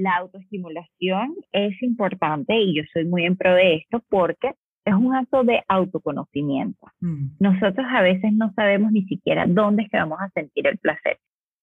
[0.00, 4.52] la autoestimulación es importante y yo soy muy en pro de esto porque
[4.84, 6.86] es un acto de autoconocimiento.
[7.00, 7.36] Mm.
[7.38, 11.18] Nosotros a veces no sabemos ni siquiera dónde es que vamos a sentir el placer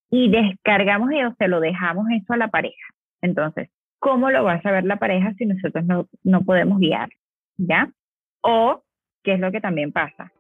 [0.10, 2.88] y descargamos y o se lo dejamos eso a la pareja.
[3.22, 3.70] Entonces,
[4.00, 7.10] ¿cómo lo va a saber la pareja si nosotros no, no podemos guiar?
[7.58, 7.92] ¿Ya?
[8.42, 8.84] O,
[9.24, 10.32] ¿qué es lo que también pasa?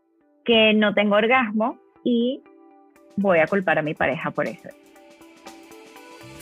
[0.45, 2.41] Que no tengo orgasmo y
[3.17, 4.69] voy a culpar a mi pareja por eso.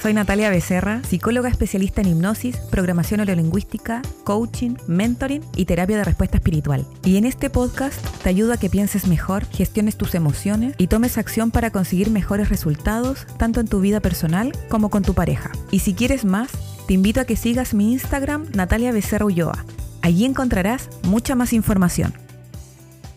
[0.05, 6.37] Soy Natalia Becerra, psicóloga especialista en hipnosis, programación neurolingüística, coaching, mentoring y terapia de respuesta
[6.37, 6.85] espiritual.
[7.03, 11.17] Y en este podcast te ayudo a que pienses mejor, gestiones tus emociones y tomes
[11.17, 15.49] acción para conseguir mejores resultados tanto en tu vida personal como con tu pareja.
[15.71, 16.51] Y si quieres más,
[16.85, 19.65] te invito a que sigas mi Instagram Natalia Becerra Ulloa.
[20.03, 22.13] Allí encontrarás mucha más información.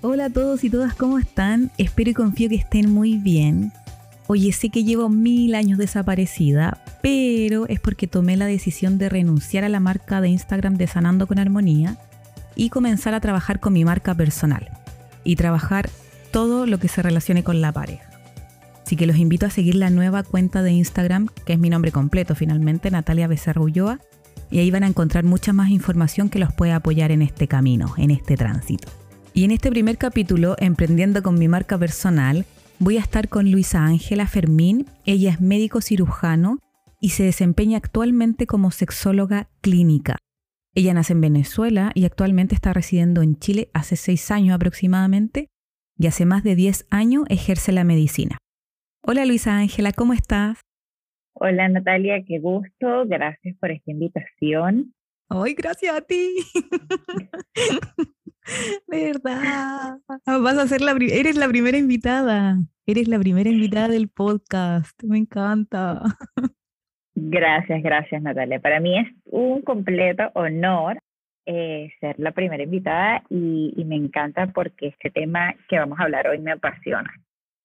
[0.01, 1.71] Hola a todos y todas, ¿cómo están?
[1.77, 3.75] Espero y confío que estén muy bien.
[4.31, 9.65] Oye, sé que llevo mil años desaparecida, pero es porque tomé la decisión de renunciar
[9.65, 11.97] a la marca de Instagram de Sanando con Armonía
[12.55, 14.69] y comenzar a trabajar con mi marca personal
[15.25, 15.89] y trabajar
[16.31, 18.11] todo lo que se relacione con la pareja.
[18.85, 21.91] Así que los invito a seguir la nueva cuenta de Instagram, que es mi nombre
[21.91, 23.99] completo finalmente, Natalia Becerra Ulloa,
[24.51, 27.95] y ahí van a encontrar mucha más información que los puede apoyar en este camino,
[27.97, 28.91] en este tránsito.
[29.33, 32.45] Y en este primer capítulo, Emprendiendo con mi marca personal,
[32.81, 34.87] Voy a estar con Luisa Ángela Fermín.
[35.05, 36.59] Ella es médico cirujano
[37.01, 40.17] y se desempeña actualmente como sexóloga clínica.
[40.77, 45.49] Ella nace en Venezuela y actualmente está residiendo en Chile hace seis años aproximadamente
[45.99, 48.39] y hace más de diez años ejerce la medicina.
[49.03, 50.61] Hola Luisa Ángela, ¿cómo estás?
[51.35, 53.07] Hola Natalia, qué gusto.
[53.07, 54.95] Gracias por esta invitación.
[55.29, 56.37] Ay, gracias a ti.
[58.87, 59.99] ¿Verdad?
[60.27, 62.59] Vas a ser la eres la primera invitada.
[62.87, 65.03] Eres la primera invitada del podcast.
[65.05, 66.03] Me encanta.
[67.15, 68.61] Gracias, gracias Natalia.
[68.61, 70.99] Para mí es un completo honor
[71.47, 76.05] eh, ser la primera invitada y, y me encanta porque este tema que vamos a
[76.05, 77.11] hablar hoy me apasiona.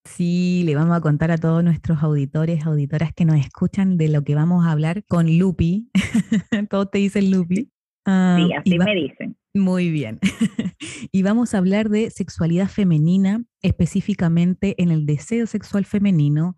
[0.06, 4.24] Sí, le vamos a contar a todos nuestros auditores, auditoras que nos escuchan de lo
[4.24, 5.90] que vamos a hablar con Lupi.
[6.70, 7.70] todos te dicen Lupi.
[8.06, 9.38] Ah, sí, así me dicen.
[9.56, 10.20] Muy bien.
[11.12, 16.56] y vamos a hablar de sexualidad femenina, específicamente en el deseo sexual femenino,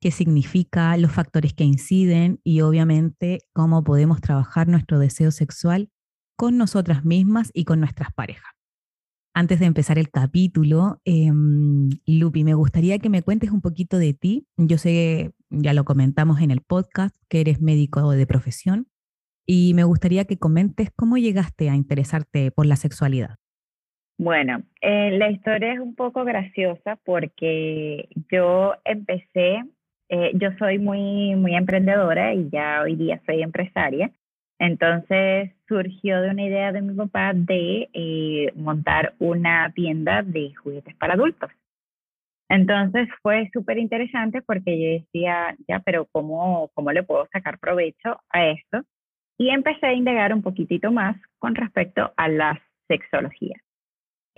[0.00, 5.90] qué significa, los factores que inciden y obviamente cómo podemos trabajar nuestro deseo sexual
[6.36, 8.52] con nosotras mismas y con nuestras parejas.
[9.34, 14.14] Antes de empezar el capítulo, em, Lupi, me gustaría que me cuentes un poquito de
[14.14, 14.46] ti.
[14.56, 18.88] Yo sé, ya lo comentamos en el podcast, que eres médico de profesión,
[19.50, 23.36] y me gustaría que comentes cómo llegaste a interesarte por la sexualidad.
[24.18, 29.64] Bueno, eh, la historia es un poco graciosa porque yo empecé,
[30.10, 34.10] eh, yo soy muy, muy emprendedora y ya hoy día soy empresaria.
[34.58, 40.94] Entonces surgió de una idea de mi papá de eh, montar una tienda de juguetes
[40.96, 41.50] para adultos.
[42.50, 48.20] Entonces fue súper interesante porque yo decía, ya, pero ¿cómo, ¿cómo le puedo sacar provecho
[48.30, 48.82] a esto?
[49.38, 53.56] Y empecé a indagar un poquitito más con respecto a la sexología.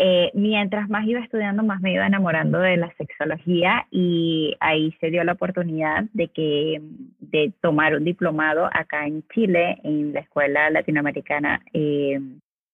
[0.03, 5.10] Eh, mientras más iba estudiando, más me iba enamorando de la sexología y ahí se
[5.10, 6.81] dio la oportunidad de, que,
[7.19, 12.19] de tomar un diplomado acá en Chile, en la Escuela Latinoamericana eh,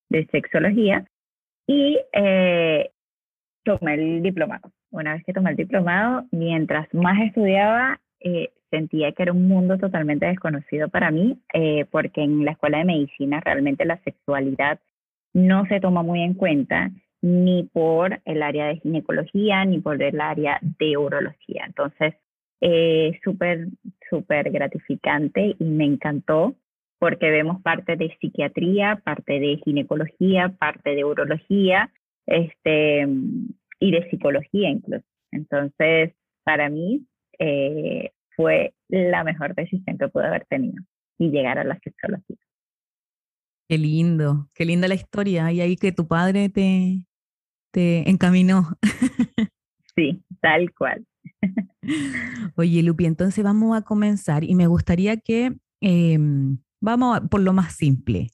[0.09, 1.05] de Sexología,
[1.67, 2.91] y eh,
[3.65, 4.71] tomé el diplomado.
[4.93, 7.99] Una vez que tomé el diplomado, mientras más estudiaba,
[8.71, 12.85] sentía que era un mundo totalmente desconocido para mí, eh, porque en la escuela de
[12.85, 14.81] medicina realmente la sexualidad
[15.33, 16.91] no se toma muy en cuenta
[17.23, 21.65] ni por el área de ginecología ni por el área de urología.
[21.67, 22.15] Entonces,
[22.61, 23.69] eh, súper,
[24.09, 26.55] súper gratificante y me encantó
[26.99, 31.91] porque vemos parte de psiquiatría, parte de ginecología, parte de urología
[32.27, 33.07] este,
[33.81, 35.05] y de psicología incluso.
[35.33, 37.07] Entonces, para mí,
[37.39, 40.83] eh, fue la mejor decisión que pude haber tenido
[41.19, 42.37] y llegar a la sexología.
[43.69, 45.51] Qué lindo, qué linda la historia.
[45.51, 47.05] Y ahí que tu padre te,
[47.73, 48.69] te encaminó.
[49.99, 51.07] Sí, tal cual.
[52.57, 57.75] Oye, Lupi, entonces vamos a comenzar y me gustaría que em, vamos por lo más
[57.75, 58.29] simple.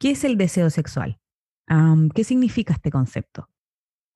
[0.00, 1.20] ¿Qué es el deseo sexual?
[2.14, 3.48] ¿Qué significa este concepto?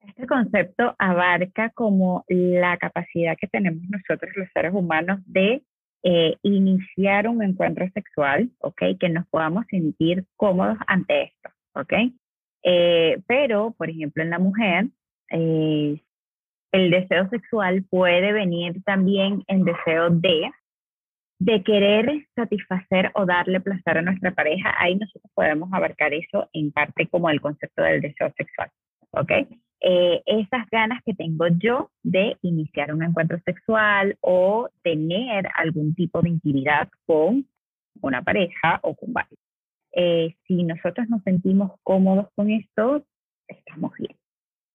[0.07, 5.63] Este concepto abarca como la capacidad que tenemos nosotros los seres humanos de
[6.03, 8.83] eh, iniciar un encuentro sexual, ¿ok?
[8.99, 11.93] Que nos podamos sentir cómodos ante esto, ¿ok?
[12.63, 14.87] Eh, pero, por ejemplo, en la mujer,
[15.31, 16.01] eh,
[16.73, 20.51] el deseo sexual puede venir también en deseo de
[21.41, 26.71] de querer satisfacer o darle placer a nuestra pareja, ahí nosotros podemos abarcar eso en
[26.71, 28.71] parte como el concepto del deseo sexual,
[29.13, 29.33] ¿ok?
[29.83, 36.21] Eh, esas ganas que tengo yo de iniciar un encuentro sexual o tener algún tipo
[36.21, 37.47] de intimidad con
[38.03, 39.41] una pareja o con varios.
[39.93, 43.05] Eh, si nosotros nos sentimos cómodos con esto,
[43.49, 44.17] estamos bien.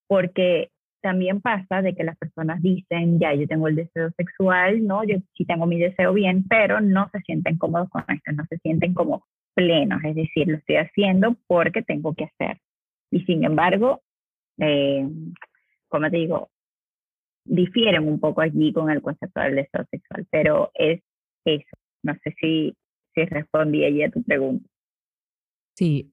[0.07, 0.69] Porque
[1.01, 5.03] también pasa de que las personas dicen, ya, yo tengo el deseo sexual, ¿no?
[5.03, 8.57] Yo sí tengo mi deseo bien, pero no se sienten cómodos con esto, no se
[8.57, 9.23] sienten como
[9.53, 12.59] plenos, es decir, lo estoy haciendo porque tengo que hacer.
[13.11, 14.01] Y sin embargo,
[14.59, 15.07] eh,
[15.87, 16.49] como te digo,
[17.45, 21.01] difieren un poco allí con el concepto del deseo sexual, pero es
[21.45, 21.77] eso.
[22.03, 22.75] No sé si,
[23.13, 24.67] si respondí allí a tu pregunta.
[25.75, 26.11] Sí.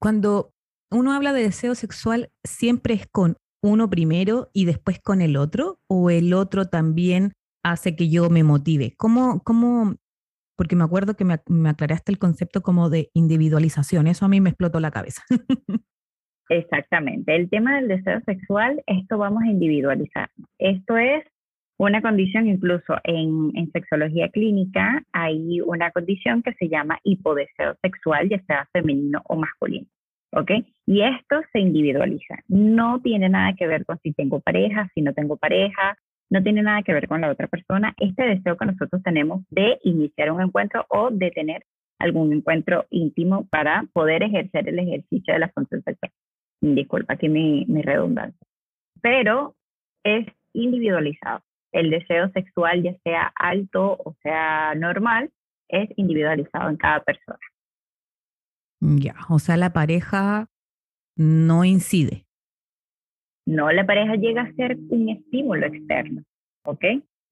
[0.00, 0.52] Cuando
[0.90, 5.78] uno habla de deseo sexual, siempre es con uno primero y después con el otro?
[5.88, 7.32] ¿O el otro también
[7.62, 8.94] hace que yo me motive?
[8.96, 9.94] ¿Cómo, cómo
[10.56, 14.40] porque me acuerdo que me, me aclaraste el concepto como de individualización, eso a mí
[14.40, 15.22] me explotó la cabeza.
[16.48, 17.34] Exactamente.
[17.34, 20.28] El tema del deseo sexual, esto vamos a individualizar.
[20.58, 21.24] Esto es
[21.78, 28.28] una condición, incluso en, en, sexología clínica, hay una condición que se llama hipodeseo sexual,
[28.28, 29.86] ya sea femenino o masculino.
[30.32, 30.50] ¿ok?
[30.86, 32.36] Y esto se individualiza.
[32.48, 35.96] No tiene nada que ver con si tengo pareja, si no tengo pareja,
[36.30, 37.94] no tiene nada que ver con la otra persona.
[37.98, 41.64] Este deseo que nosotros tenemos de iniciar un encuentro o de tener
[41.98, 46.10] algún encuentro íntimo para poder ejercer el ejercicio de la función sexual.
[46.62, 48.46] Disculpa aquí mi, mi redundancia.
[49.02, 49.54] Pero
[50.04, 51.40] es individualizado.
[51.72, 55.30] El deseo sexual, ya sea alto o sea normal,
[55.68, 57.38] es individualizado en cada persona.
[58.80, 60.48] Ya, o sea, la pareja
[61.16, 62.26] no incide.
[63.46, 66.22] No, la pareja llega a ser un estímulo externo,
[66.64, 66.84] ¿ok?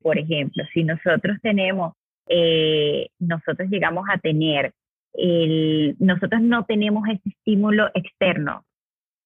[0.02, 1.94] Por ejemplo, si nosotros tenemos,
[2.28, 4.72] eh, nosotros llegamos a tener,
[5.12, 8.64] el, nosotros no tenemos ese estímulo externo.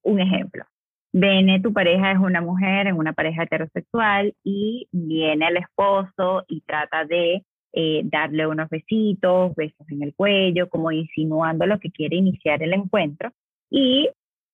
[0.05, 0.65] Un ejemplo,
[1.13, 6.61] viene tu pareja es una mujer en una pareja heterosexual y viene el esposo y
[6.63, 7.43] trata de
[7.73, 12.73] eh, darle unos besitos, besos en el cuello, como insinuando lo que quiere iniciar el
[12.73, 13.31] encuentro.
[13.71, 14.09] Y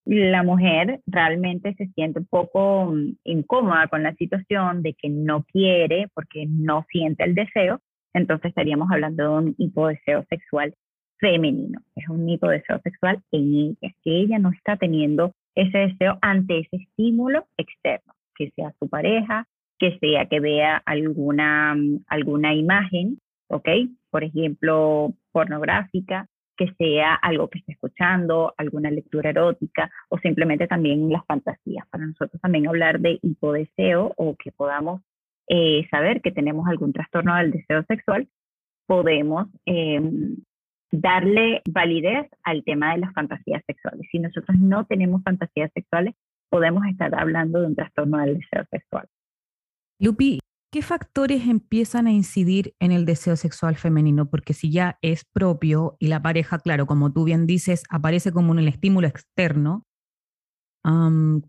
[0.05, 5.43] la mujer realmente se siente un poco mm, incómoda con la situación de que no
[5.43, 7.79] quiere porque no siente el deseo,
[8.13, 10.73] entonces estaríamos hablando de un hipodeseo sexual
[11.19, 11.79] femenino.
[11.95, 16.77] Es un hipodeseo sexual en ella, que ella no está teniendo ese deseo ante ese
[16.77, 21.75] estímulo externo, que sea su pareja, que sea que vea alguna,
[22.07, 23.67] alguna imagen, ¿ok?
[24.09, 26.27] Por ejemplo, pornográfica,
[26.57, 31.87] que sea algo que esté escuchando, alguna lectura erótica o simplemente también las fantasías.
[31.89, 35.01] Para nosotros también hablar de hipodeseo o que podamos
[35.47, 38.27] eh, saber que tenemos algún trastorno del deseo sexual,
[38.85, 40.37] podemos em,
[40.91, 44.07] darle validez al tema de las fantasías sexuales.
[44.11, 46.15] Si nosotros no tenemos fantasías sexuales,
[46.49, 49.07] podemos estar hablando de un trastorno del deseo sexual.
[49.99, 50.39] Lupi,
[50.71, 54.29] ¿qué factores empiezan a incidir en el deseo sexual femenino?
[54.29, 58.51] Porque si ya es propio y la pareja, claro, como tú bien dices, aparece como
[58.51, 59.85] un estímulo externo,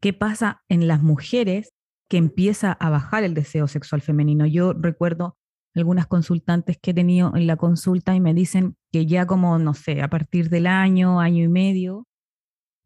[0.01, 1.73] ¿qué pasa en las mujeres
[2.09, 4.47] que empieza a bajar el deseo sexual femenino?
[4.47, 5.37] Yo recuerdo
[5.75, 9.75] algunas consultantes que he tenido en la consulta y me dicen que ya como, no
[9.75, 12.07] sé, a partir del año, año y medio,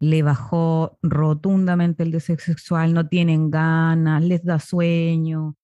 [0.00, 5.56] le bajó rotundamente el deseo sexual, no tienen ganas, les da sueño.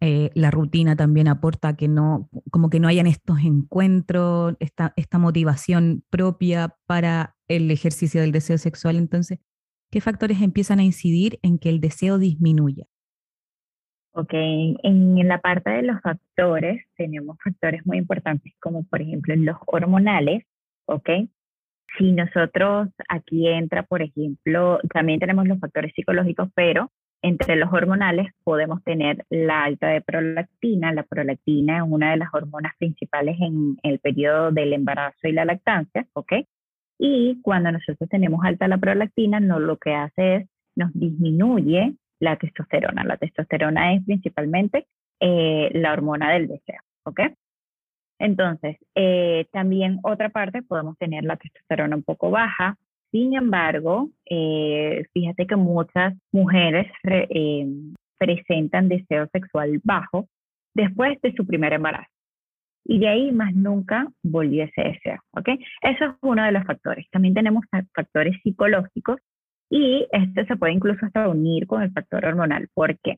[0.00, 5.18] Eh, la rutina también aporta que no, como que no hayan estos encuentros, esta, esta
[5.18, 8.96] motivación propia para el ejercicio del deseo sexual.
[8.96, 9.38] Entonces,
[9.90, 12.86] ¿qué factores empiezan a incidir en que el deseo disminuya?
[14.14, 19.56] Ok, en la parte de los factores tenemos factores muy importantes como por ejemplo los
[19.66, 20.44] hormonales,
[20.84, 21.08] ¿ok?
[21.96, 26.90] Si nosotros aquí entra, por ejemplo, también tenemos los factores psicológicos, pero
[27.22, 30.92] entre los hormonales podemos tener la alta de prolactina.
[30.92, 35.44] La prolactina es una de las hormonas principales en el periodo del embarazo y la
[35.44, 36.32] lactancia, ¿ok?
[36.98, 42.36] Y cuando nosotros tenemos alta la prolactina, no, lo que hace es nos disminuye la
[42.36, 43.04] testosterona.
[43.04, 44.86] La testosterona es principalmente
[45.20, 47.20] eh, la hormona del deseo, ¿ok?
[48.18, 52.76] Entonces, eh, también otra parte, podemos tener la testosterona un poco baja.
[53.10, 57.66] Sin embargo, eh, fíjate que muchas mujeres eh,
[58.18, 60.28] presentan deseo sexual bajo
[60.74, 62.08] después de su primer embarazo.
[62.84, 65.20] Y de ahí más nunca volvió ese deseo.
[65.82, 67.06] Eso es uno de los factores.
[67.10, 67.64] También tenemos
[67.94, 69.20] factores psicológicos
[69.72, 72.68] y este se puede incluso hasta unir con el factor hormonal.
[72.74, 73.16] ¿Por qué?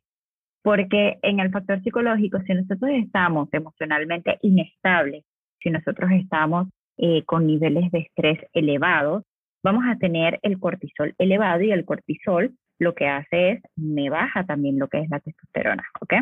[0.62, 5.25] Porque en el factor psicológico, si nosotros estamos emocionalmente inestables,
[5.61, 9.25] si nosotros estamos eh, con niveles de estrés elevados,
[9.64, 14.46] vamos a tener el cortisol elevado y el cortisol lo que hace es me baja
[14.46, 16.14] también lo que es la testosterona, ¿ok?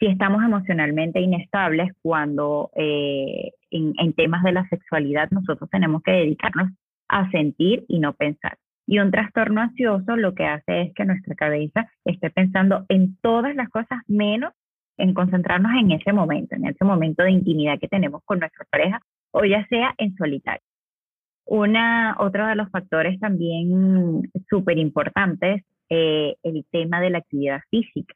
[0.00, 6.12] Si estamos emocionalmente inestables, cuando eh, en, en temas de la sexualidad nosotros tenemos que
[6.12, 6.72] dedicarnos
[7.08, 8.58] a sentir y no pensar.
[8.86, 13.54] Y un trastorno ansioso lo que hace es que nuestra cabeza esté pensando en todas
[13.54, 14.52] las cosas menos
[15.00, 19.00] en concentrarnos en ese momento, en ese momento de intimidad que tenemos con nuestra pareja
[19.32, 20.62] o ya sea en solitario.
[21.46, 28.14] Una, otro de los factores también súper importantes, eh, el tema de la actividad física.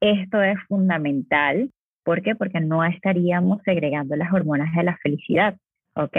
[0.00, 1.70] Esto es fundamental.
[2.04, 2.34] ¿Por qué?
[2.34, 5.56] Porque no estaríamos segregando las hormonas de la felicidad.
[5.94, 6.16] ¿Ok?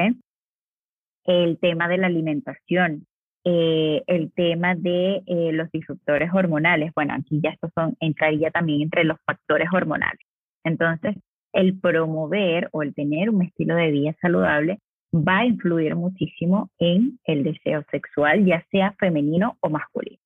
[1.26, 3.06] El tema de la alimentación,
[3.46, 6.92] eh, el tema de eh, los disruptores hormonales.
[6.94, 10.22] Bueno, aquí ya esto son, entraría también entre los factores hormonales.
[10.64, 11.16] Entonces,
[11.54, 14.80] el promover o el tener un estilo de vida saludable
[15.14, 20.20] va a influir muchísimo en el deseo sexual, ya sea femenino o masculino.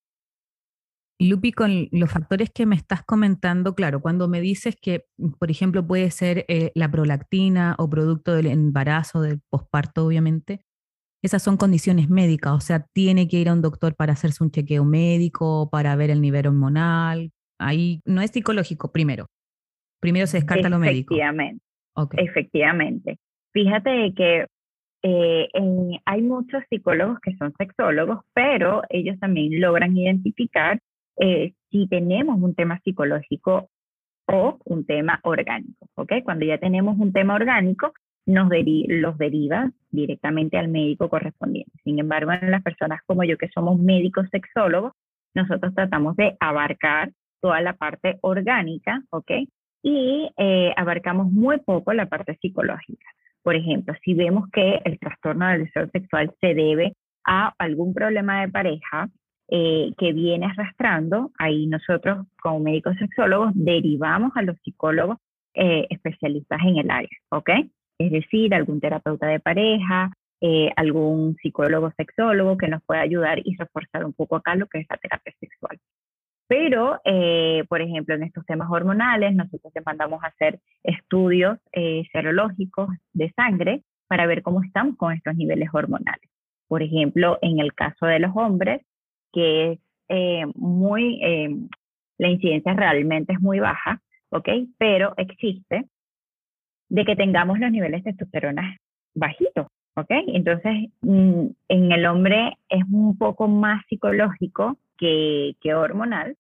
[1.20, 5.06] Lupi, con los factores que me estás comentando, claro, cuando me dices que,
[5.40, 10.66] por ejemplo, puede ser eh, la prolactina o producto del embarazo, del posparto, obviamente,
[11.24, 14.52] esas son condiciones médicas, o sea, tiene que ir a un doctor para hacerse un
[14.52, 17.32] chequeo médico, para ver el nivel hormonal.
[17.58, 19.28] Ahí no es psicológico, primero.
[20.02, 21.16] Primero se descarta lo médico.
[21.16, 21.64] Efectivamente.
[22.18, 23.18] Efectivamente.
[23.54, 24.48] Fíjate que
[25.04, 25.50] eh,
[26.06, 30.80] hay muchos psicólogos que son sexólogos, pero ellos también logran identificar
[31.18, 33.70] eh, si tenemos un tema psicológico
[34.28, 36.14] o un tema orgánico, ¿ok?
[36.24, 37.94] Cuando ya tenemos un tema orgánico,
[38.26, 38.50] nos
[38.88, 41.72] los deriva directamente al médico correspondiente.
[41.84, 44.94] Sin embargo, en las personas como yo que somos médicos sexólogos,
[45.34, 47.12] nosotros tratamos de abarcar
[47.42, 49.32] toda la parte orgánica, ¿ok?
[49.82, 53.06] Y eh, abarcamos muy poco la parte psicológica.
[53.42, 58.42] Por ejemplo, si vemos que el trastorno del deseo sexual se debe a algún problema
[58.42, 59.10] de pareja
[59.50, 65.18] eh, que viene arrastrando, ahí nosotros como médicos sexólogos derivamos a los psicólogos
[65.54, 67.50] eh, especialistas en el área, ¿ok?
[67.98, 73.56] Es decir, algún terapeuta de pareja, eh, algún psicólogo sexólogo que nos pueda ayudar y
[73.56, 75.80] reforzar un poco acá lo que es la terapia sexual.
[76.48, 82.04] Pero, eh, por ejemplo, en estos temas hormonales, nosotros te mandamos a hacer estudios eh,
[82.12, 86.30] serológicos de sangre para ver cómo estamos con estos niveles hormonales.
[86.68, 88.82] Por ejemplo, en el caso de los hombres,
[89.32, 91.22] que es eh, muy,
[92.18, 94.50] la incidencia realmente es muy baja, ¿ok?
[94.78, 95.86] Pero existe
[96.94, 98.78] de que tengamos los niveles de testosterona
[99.16, 100.12] bajitos, ¿ok?
[100.28, 106.36] Entonces, mm, en el hombre es un poco más psicológico que, que hormonal.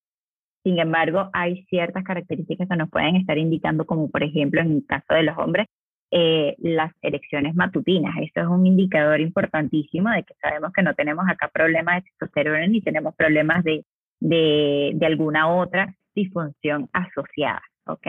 [0.64, 4.86] Sin embargo, hay ciertas características que nos pueden estar indicando, como por ejemplo en el
[4.86, 5.66] caso de los hombres,
[6.12, 8.16] eh, las erecciones matutinas.
[8.22, 12.68] Esto es un indicador importantísimo de que sabemos que no tenemos acá problemas de testosterona
[12.68, 13.84] ni tenemos problemas de,
[14.20, 18.08] de, de alguna otra disfunción asociada, ¿ok?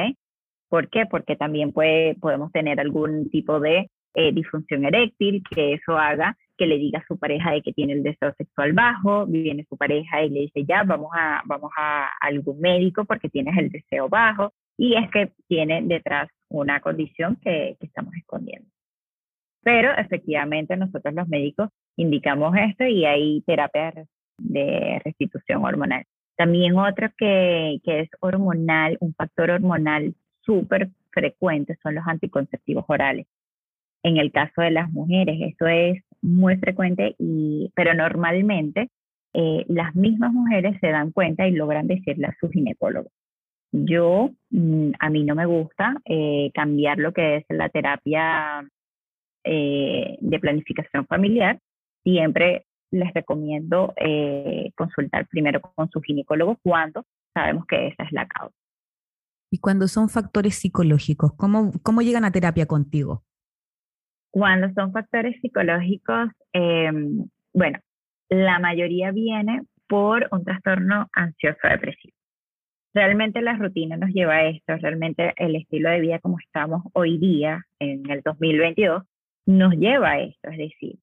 [0.74, 1.06] ¿Por qué?
[1.06, 6.66] Porque también puede, podemos tener algún tipo de eh, disfunción eréctil, que eso haga que
[6.66, 10.24] le diga a su pareja de que tiene el deseo sexual bajo, viene su pareja
[10.24, 14.52] y le dice, ya, vamos a, vamos a algún médico porque tienes el deseo bajo,
[14.76, 18.68] y es que tiene detrás una condición que, que estamos escondiendo.
[19.62, 23.92] Pero efectivamente nosotros los médicos indicamos esto y hay terapia
[24.38, 26.02] de restitución hormonal.
[26.36, 33.26] También otro que, que es hormonal, un factor hormonal súper frecuente son los anticonceptivos orales
[34.04, 35.36] en el caso de las mujeres.
[35.40, 38.90] Eso es muy frecuente, y, pero normalmente
[39.32, 43.10] eh, las mismas mujeres se dan cuenta y logran decirle a su ginecólogo.
[43.72, 48.62] Yo, mm, a mí no me gusta eh, cambiar lo que es la terapia
[49.44, 51.58] eh, de planificación familiar.
[52.04, 53.92] Siempre les recomiendo
[54.76, 58.54] consultar primero con su ginecólogo cuando sabemos que esa es la causa.
[59.54, 63.22] Y cuando son factores psicológicos, ¿cómo, cómo llegan a terapia contigo?
[64.32, 67.78] Cuando son factores psicológicos, em, bueno,
[68.30, 72.16] la mayoría viene por un trastorno ansioso depresivo.
[72.94, 77.18] Realmente la rutina nos lleva a esto, realmente el estilo de vida como estamos hoy
[77.18, 79.04] día, en el 2022,
[79.46, 80.98] nos lleva a esto, es decir,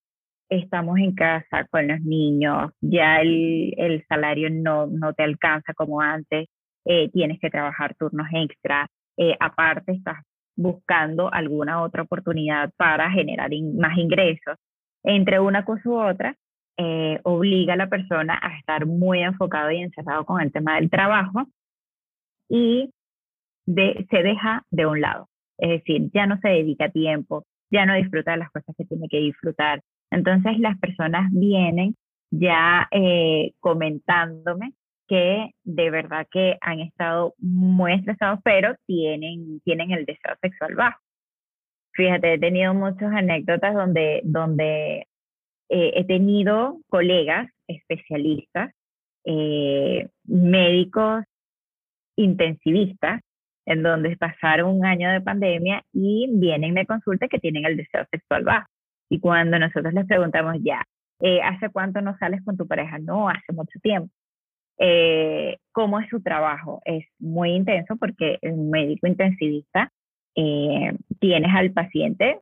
[0.49, 6.01] estamos en casa con los niños, ya el, el salario no, no te alcanza como
[6.01, 6.49] antes,
[6.85, 10.23] eh, tienes que trabajar turnos extra, eh, aparte estás
[10.55, 14.57] buscando alguna otra oportunidad para generar más ingresos.
[15.03, 16.35] Entre una cosa u otra,
[16.77, 20.89] eh, obliga a la persona a estar muy enfocado y encerrado con el tema del
[20.89, 21.45] trabajo
[22.49, 22.89] y
[23.65, 25.27] se deja de un lado.
[25.57, 29.07] Es decir, ya no se dedica tiempo, ya no disfruta de las cosas que tiene
[29.07, 29.81] que disfrutar.
[30.11, 31.95] Entonces las personas vienen
[32.31, 34.73] ya eh, comentándome
[35.11, 41.01] que de verdad que han estado muy estresados, pero tienen, tienen el deseo sexual bajo.
[41.91, 45.07] Fíjate, he tenido muchas anécdotas donde, donde
[45.67, 48.71] eh, he tenido colegas especialistas,
[49.25, 51.25] eh, médicos
[52.15, 53.19] intensivistas,
[53.65, 58.05] en donde pasaron un año de pandemia y vienen de consulta que tienen el deseo
[58.11, 58.67] sexual bajo.
[59.09, 60.85] Y cuando nosotros les preguntamos ya,
[61.19, 62.97] eh, ¿hace cuánto no sales con tu pareja?
[62.99, 64.09] No, hace mucho tiempo.
[64.77, 66.81] Eh, ¿Cómo es su trabajo?
[66.85, 69.91] Es muy intenso porque el médico intensivista
[70.35, 72.39] eh, tienes al paciente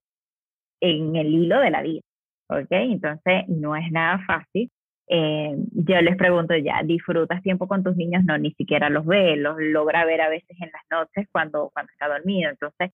[0.82, 2.02] en el hilo de la vida,
[2.50, 2.72] ¿ok?
[2.72, 4.72] Entonces no es nada fácil
[5.12, 8.24] eh, yo les pregunto ya, ¿disfrutas tiempo con tus niños?
[8.26, 11.92] No, ni siquiera los ve, los logra ver a veces en las noches cuando, cuando
[11.92, 12.52] está dormido.
[12.52, 12.92] Entonces,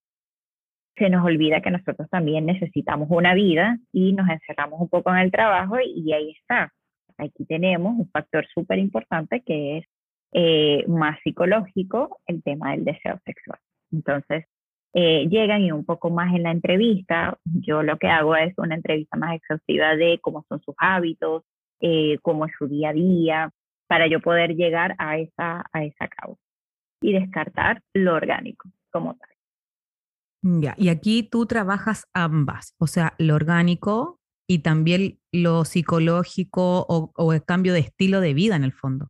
[0.96, 5.18] se nos olvida que nosotros también necesitamos una vida y nos encerramos un poco en
[5.18, 6.72] el trabajo y, ahí está.
[7.18, 9.86] Aquí tenemos un factor súper importante que es
[10.34, 13.60] eh, más psicológico, el tema del deseo sexual.
[13.92, 14.46] Entonces,
[14.94, 18.76] eh, llegan y un poco más en la entrevista, yo lo que hago es una
[18.76, 21.44] entrevista más exhaustiva de cómo son sus hábitos,
[21.82, 23.52] eh, cómo es su día a día,
[23.88, 26.42] para yo poder llegar a esa, a esa causa
[27.02, 29.30] y descartar lo orgánico como tal.
[30.62, 37.34] Ya, y aquí tú trabajas ambas, o sea, lo orgánico y también lo psicológico o,
[37.34, 39.08] el cambio de estilo de vida en el fondo.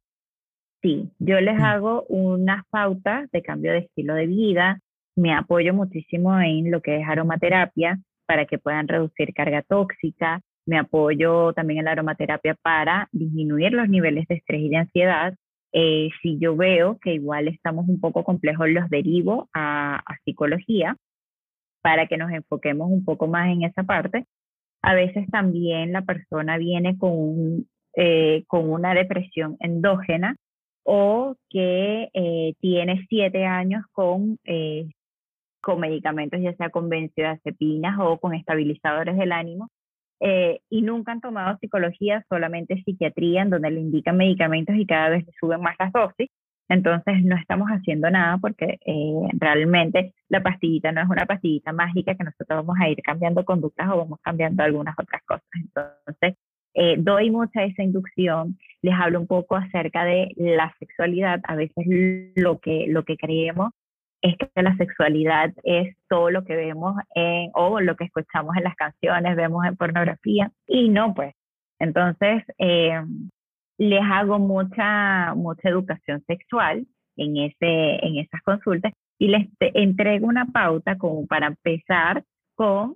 [0.81, 1.63] Sí, yo les mm.
[1.63, 4.79] hago unas pautas de cambio de estilo de vida,
[5.15, 10.77] me apoyo muchísimo en lo que es aromaterapia para que puedan reducir carga tóxica, me
[10.77, 15.35] apoyo también en la aromaterapia para disminuir los niveles de estrés y de ansiedad.
[15.71, 20.95] Eh, si yo veo que igual estamos un poco complejos, los derivo a, psicología
[21.81, 24.25] para que nos enfoquemos un poco más en esa parte.
[24.85, 30.35] A veces también la persona viene con, eh, con una depresión endógena
[30.83, 34.37] o que eh, tiene siete años con,
[35.61, 39.69] con medicamentos, ya sea con benzodiazepinas o con estabilizadores del ánimo,
[40.19, 45.09] eh, y nunca han tomado psicología, solamente psiquiatría, en donde le indican medicamentos y cada
[45.09, 46.29] vez suben más las dosis.
[46.69, 52.15] Entonces no estamos haciendo nada porque eh, realmente la pastillita no es una pastillita mágica
[52.15, 55.45] que nosotros vamos a ir cambiando conductas o vamos cambiando algunas otras cosas.
[55.53, 56.35] Entonces
[56.73, 61.85] eh, doy mucha esa inducción, les hablo un poco acerca de la sexualidad, a veces
[62.35, 63.71] lo que, lo que creemos
[64.21, 68.63] es que la sexualidad es todo lo que vemos en, o lo que escuchamos en
[68.63, 71.33] las canciones, vemos en pornografía, y no, pues.
[71.79, 72.99] Entonces, eh,
[73.77, 76.85] les hago mucha, mucha educación sexual
[77.17, 82.23] en, ese, en esas consultas y les entrego una pauta como para empezar
[82.55, 82.95] con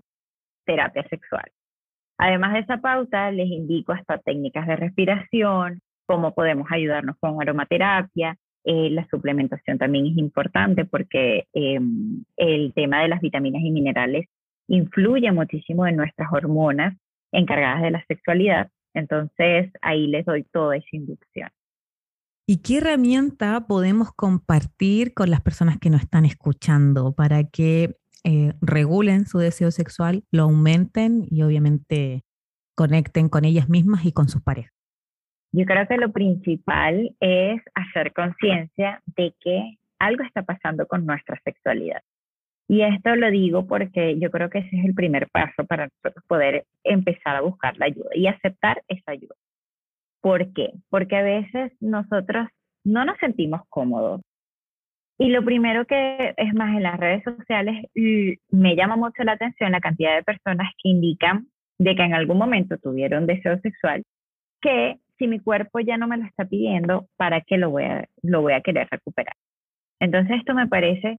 [0.65, 1.45] terapia sexual.
[2.17, 8.35] Además de esa pauta, les indico hasta técnicas de respiración, cómo podemos ayudarnos con aromaterapia,
[8.65, 14.27] eh, la suplementación también es importante porque em, el tema de las vitaminas y minerales
[14.67, 16.95] influye muchísimo en nuestras hormonas
[17.31, 18.69] encargadas de la sexualidad.
[18.93, 21.49] Entonces ahí les doy toda esa inducción.
[22.47, 28.53] ¿Y qué herramienta podemos compartir con las personas que nos están escuchando para que eh,
[28.59, 32.23] regulen su deseo sexual, lo aumenten y obviamente
[32.75, 34.73] conecten con ellas mismas y con sus parejas?
[35.51, 41.39] Yo creo que lo principal es hacer conciencia de que algo está pasando con nuestra
[41.43, 42.01] sexualidad.
[42.69, 46.23] Y esto lo digo porque yo creo que ese es el primer paso para nosotros
[46.27, 49.33] poder empezar a buscar la ayuda y aceptar esa ayuda.
[50.21, 50.73] ¿Por qué?
[50.89, 52.47] Porque a veces nosotros
[52.83, 54.21] no nos sentimos cómodos.
[55.17, 59.71] Y lo primero que es más en las redes sociales, me llama mucho la atención
[59.71, 61.47] la cantidad de personas que indican
[61.79, 64.03] de que en algún momento tuvieron deseo sexual
[64.61, 68.05] que si mi cuerpo ya no me lo está pidiendo, ¿para qué lo voy a,
[68.21, 69.33] lo voy a querer recuperar?
[69.99, 71.17] Entonces esto me parece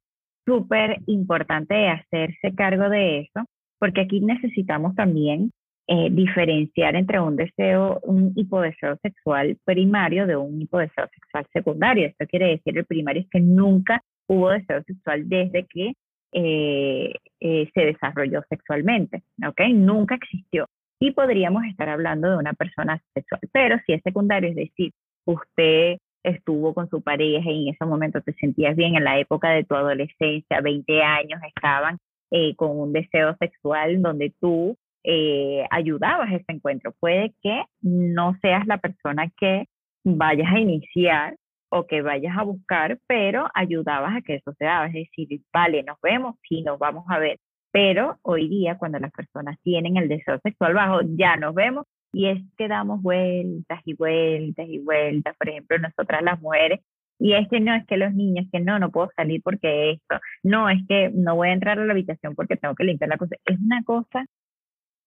[0.51, 3.47] súper importante hacerse cargo de eso,
[3.79, 5.53] porque aquí necesitamos también
[5.87, 12.09] eh, diferenciar entre un deseo, un hipodeseo sexual primario de un hipodeseo sexual secundario.
[12.09, 15.93] Esto quiere decir, el primario es que nunca hubo deseo sexual desde que
[16.33, 19.61] eh, eh, se desarrolló sexualmente, ¿ok?
[19.73, 20.67] Nunca existió
[21.01, 23.41] y podríamos estar hablando de una persona sexual.
[23.53, 24.93] Pero si es secundario, es decir,
[25.27, 29.51] usted estuvo con su pareja y en ese momento te sentías bien en la época
[29.51, 31.99] de tu adolescencia, 20 años, estaban
[32.31, 36.93] eh, con un deseo sexual donde tú eh, ayudabas ese encuentro.
[37.01, 39.67] Puede que no seas la persona que
[40.05, 41.37] vayas a iniciar
[41.71, 44.87] o que vayas a buscar, pero ayudabas a que eso se daba.
[44.87, 47.39] Es decir, vale, nos vemos, sí, nos vamos a ver.
[47.73, 52.27] Pero hoy día, cuando las personas tienen el deseo sexual bajo, ya nos vemos y
[52.27, 55.37] es que damos vueltas y vueltas y vueltas.
[55.37, 56.81] Por ejemplo, nosotras las mujeres
[57.21, 60.19] y es que no, es que los niños, que no, no puedo salir porque esto,
[60.43, 63.19] no, es que no voy a entrar a la habitación porque tengo que limpiar la
[63.19, 63.37] cosa.
[63.45, 64.25] Es una cosa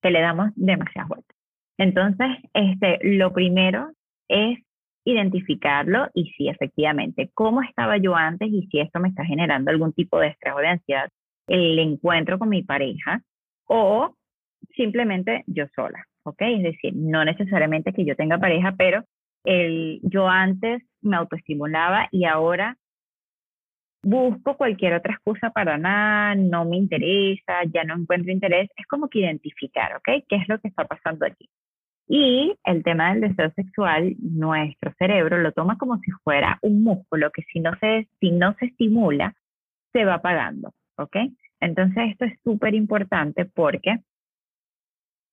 [0.01, 1.35] que le damos demasiadas vueltas.
[1.79, 3.91] Entonces, este, lo primero
[4.27, 4.59] es
[5.05, 9.91] identificarlo y si efectivamente, cómo estaba yo antes y si esto me está generando algún
[9.93, 11.09] tipo de estrés o de ansiedad,
[11.47, 13.21] el encuentro con mi pareja
[13.65, 14.15] o
[14.75, 16.41] simplemente yo sola, ¿ok?
[16.41, 19.03] Es decir, no necesariamente que yo tenga pareja, pero
[19.43, 22.77] el, yo antes me autoestimulaba y ahora
[24.03, 28.69] busco cualquier otra excusa para nada, no me interesa, ya no encuentro interés.
[28.75, 30.25] Es como que identificar, ¿ok?
[30.27, 31.49] ¿Qué es lo que está pasando aquí?
[32.07, 37.31] Y el tema del deseo sexual, nuestro cerebro lo toma como si fuera un músculo
[37.31, 39.33] que si no se, si no se estimula,
[39.93, 41.15] se va apagando, ¿ok?
[41.61, 43.99] Entonces esto es súper importante porque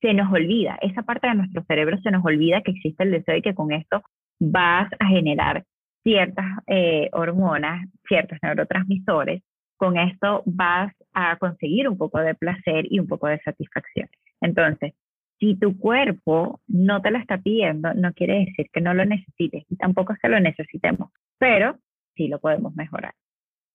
[0.00, 3.36] se nos olvida, esa parte de nuestro cerebro se nos olvida que existe el deseo
[3.36, 4.02] y que con esto
[4.38, 5.64] vas a generar
[6.02, 9.42] ciertas eh, hormonas, ciertos neurotransmisores.
[9.76, 14.08] Con esto vas a conseguir un poco de placer y un poco de satisfacción.
[14.40, 14.94] Entonces,
[15.38, 19.64] si tu cuerpo no te lo está pidiendo, no quiere decir que no lo necesites
[19.68, 21.78] y tampoco que lo necesitemos, pero
[22.14, 23.14] sí lo podemos mejorar.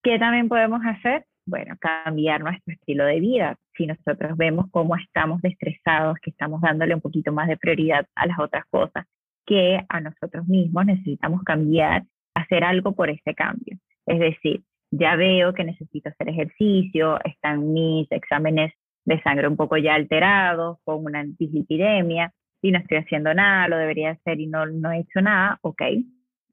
[0.04, 1.26] ¿Qué también podemos hacer?
[1.48, 3.56] Bueno, cambiar nuestro estilo de vida.
[3.78, 8.26] Si nosotros vemos cómo estamos estresados, que estamos dándole un poquito más de prioridad a
[8.26, 9.06] las otras cosas
[9.46, 12.04] que a nosotros mismos, necesitamos cambiar,
[12.34, 13.78] hacer algo por ese cambio.
[14.08, 18.74] Es decir, ya veo que necesito hacer ejercicio, están mis exámenes
[19.06, 23.78] de sangre un poco ya alterados, con una dislipidemia, y no estoy haciendo nada, lo
[23.78, 25.82] debería hacer y no, no he hecho nada, ok,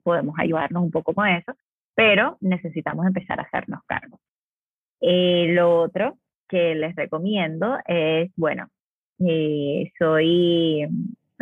[0.02, 1.54] podemos ayudarnos un poco con eso,
[1.94, 4.20] pero necesitamos empezar a hacernos cargo.
[5.02, 6.16] Eh, lo otro
[6.48, 8.68] que les recomiendo es, bueno,
[9.18, 10.86] eh, soy,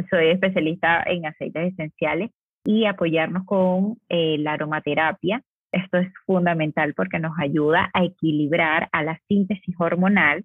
[0.09, 2.31] soy especialista en aceites esenciales
[2.64, 5.42] y apoyarnos con eh, la aromaterapia.
[5.73, 10.44] Esto es fundamental porque nos ayuda a equilibrar a la síntesis hormonal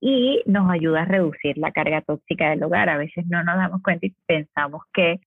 [0.00, 2.88] y nos ayuda a reducir la carga tóxica del hogar.
[2.90, 5.20] A veces no nos damos cuenta y pensamos que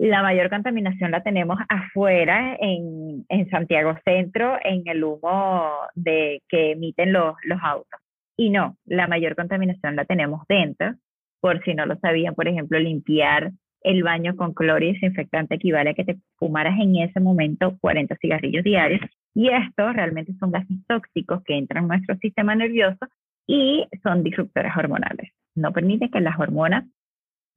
[0.00, 6.72] la mayor contaminación la tenemos afuera, en, en Santiago Centro, en el humo de, que
[6.72, 8.00] emiten los, los autos.
[8.34, 10.94] Y no, la mayor contaminación la tenemos dentro.
[11.42, 15.90] Por si no lo sabían, por ejemplo, limpiar el baño con cloro y desinfectante equivale
[15.90, 19.02] a que te fumaras en ese momento 40 cigarrillos diarios.
[19.34, 23.06] Y estos realmente son gases tóxicos que entran en nuestro sistema nervioso
[23.46, 25.30] y son disruptores hormonales.
[25.54, 26.84] No permite que las hormonas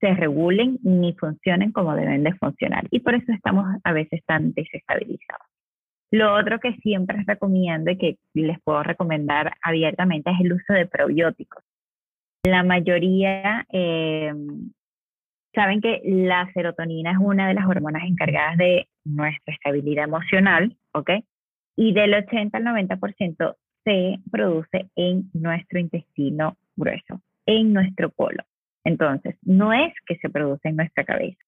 [0.04, 2.86] se regulen ni funcionen como deben de funcionar.
[2.92, 5.48] Y por eso estamos a veces tan desestabilizados.
[6.12, 10.88] Lo otro que siempre recomiendo y que les puedo recomendar abiertamente es el uso de
[10.88, 11.64] probióticos.
[12.44, 14.34] La mayoría eh,
[15.56, 21.12] saben que la serotonina es una de las hormonas encargadas de nuestra estabilidad emocional, ¿ok?
[21.78, 28.46] Y del 80 al 90% se produce en nuestro intestino grueso, en nuestro colon.
[28.84, 31.40] Entonces, no es que se produce en nuestra cabeza.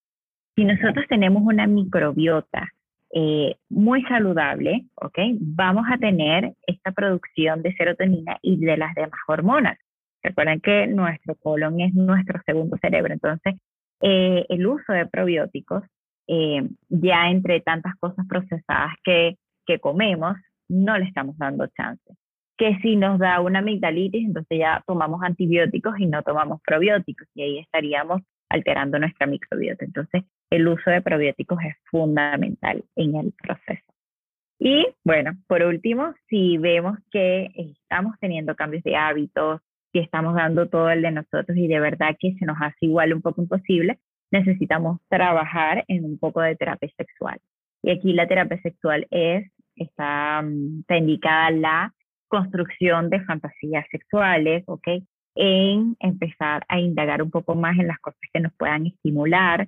[0.56, 2.72] Si nosotros tenemos una microbiota
[3.14, 5.18] eh, muy saludable, ¿ok?
[5.40, 9.78] Vamos a tener esta producción de serotonina y de las demás hormonas.
[10.24, 13.56] Recuerden que nuestro colon es nuestro segundo cerebro, entonces
[14.02, 15.84] eh, el uso de probióticos,
[16.28, 20.36] eh, ya entre tantas cosas procesadas que, que comemos,
[20.68, 22.16] no le estamos dando chance
[22.58, 27.44] que si nos da una amigdalitis, entonces ya tomamos antibióticos y no tomamos probióticos y
[27.44, 29.84] ahí estaríamos alterando nuestra microbiota.
[29.84, 33.84] Entonces, el uso de probióticos es fundamental en el proceso.
[34.60, 40.68] Y bueno, por último, si vemos que estamos teniendo cambios de hábitos, si estamos dando
[40.70, 44.00] todo el de nosotros y de verdad que se nos hace igual un poco imposible,
[44.32, 47.40] necesitamos trabajar en un poco de terapia sexual.
[47.82, 51.94] Y aquí la terapia sexual es, está, mm, está indicada la
[52.28, 54.88] construcción de fantasías sexuales, ¿ok?
[55.36, 59.68] En empezar a indagar un poco más en las cosas que nos puedan estimular.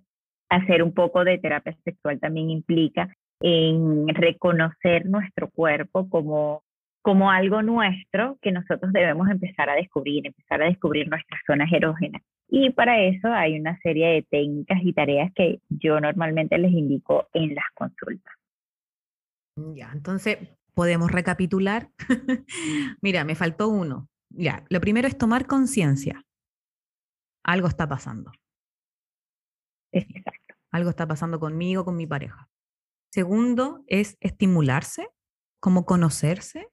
[0.50, 6.64] Hacer un poco de terapia sexual también implica en reconocer nuestro cuerpo como,
[7.02, 12.22] como algo nuestro que nosotros debemos empezar a descubrir, empezar a descubrir nuestras zonas erógenas.
[12.50, 17.28] Y para eso hay una serie de técnicas y tareas que yo normalmente les indico
[17.34, 18.34] en las consultas.
[19.74, 21.90] Ya, entonces podemos recapitular.
[23.02, 24.10] Mira, me faltó uno.
[24.30, 26.24] Ya, lo primero es tomar conciencia.
[27.44, 28.32] Algo está pasando.
[29.92, 30.54] Exacto.
[30.72, 32.48] Algo está pasando conmigo, con mi pareja.
[33.12, 35.08] segundo es estimularse,
[35.60, 36.68] como conocerse.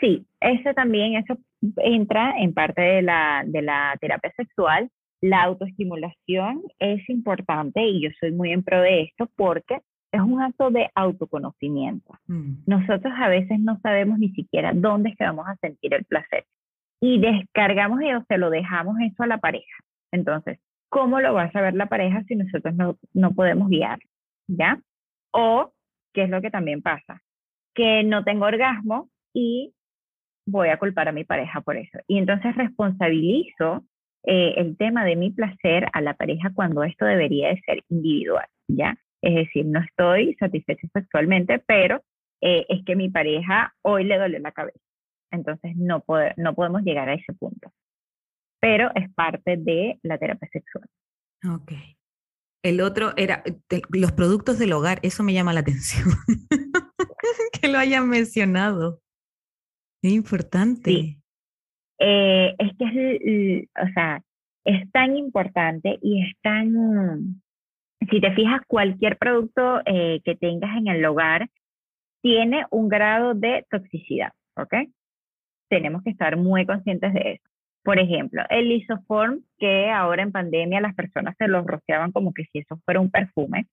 [0.00, 1.36] Sí, eso también, eso
[1.78, 4.88] entra en parte de la, de la terapia sexual.
[5.20, 9.80] La autoestimulación es importante y yo soy muy en pro de esto porque
[10.12, 12.14] es un acto de autoconocimiento.
[12.26, 12.64] Mm.
[12.66, 16.44] Nosotros a veces no sabemos ni siquiera dónde es que vamos a sentir el placer
[17.00, 19.76] y descargamos o se lo dejamos eso a la pareja.
[20.12, 23.98] Entonces, ¿cómo lo va a saber la pareja si nosotros no, no podemos guiar?
[24.46, 24.78] ¿Ya?
[25.32, 25.72] O,
[26.12, 27.20] ¿qué es lo que también pasa?
[27.74, 29.72] Que no tengo orgasmo y
[30.46, 31.98] voy a culpar a mi pareja por eso.
[32.06, 33.82] Y entonces responsabilizo
[34.24, 38.46] eh, el tema de mi placer a la pareja cuando esto debería de ser individual,
[38.68, 38.96] ¿ya?
[39.22, 42.02] Es decir, no estoy satisfecha sexualmente, pero
[42.40, 44.80] eh, es que mi pareja hoy le duele la cabeza.
[45.30, 46.04] Entonces no,
[46.36, 47.72] no podemos llegar a ese punto.
[48.60, 50.84] Pero es parte de la terapia sexual.
[51.48, 51.72] Ok.
[52.64, 53.42] El otro era
[53.90, 56.08] los productos del hogar, eso me llama la atención.
[57.60, 59.00] que lo hayan mencionado.
[60.02, 60.90] Es importante.
[60.90, 61.18] Sí.
[61.98, 64.22] Eh, es que es, o sea,
[64.64, 67.41] es tan importante y es tan,
[68.10, 71.48] si te fijas, cualquier producto eh, que tengas en el hogar
[72.22, 74.74] tiene un grado de toxicidad, ¿ok?
[75.68, 77.44] Tenemos que estar muy conscientes de eso.
[77.84, 82.44] Por ejemplo, el lisoform, que ahora en pandemia las personas se los rociaban como que
[82.44, 83.66] si eso fuera un perfume,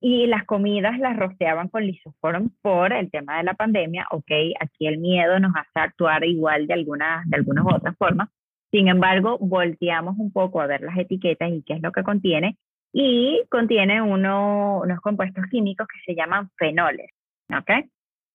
[0.00, 4.06] y las comidas las rociaban con lisoform por el tema de la pandemia.
[4.10, 8.30] Ok, aquí el miedo nos hace actuar igual de algunas, de algunas otras formas.
[8.70, 12.56] Sin embargo, volteamos un poco a ver las etiquetas y qué es lo que contiene
[12.92, 17.10] y contiene uno, unos compuestos químicos que se llaman fenoles,
[17.48, 17.86] ¿ok?